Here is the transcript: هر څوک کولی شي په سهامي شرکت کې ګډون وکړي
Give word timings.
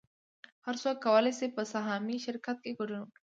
هر 0.65 0.75
څوک 0.83 0.97
کولی 1.05 1.33
شي 1.39 1.47
په 1.55 1.61
سهامي 1.73 2.17
شرکت 2.25 2.57
کې 2.63 2.71
ګډون 2.79 2.99
وکړي 3.03 3.19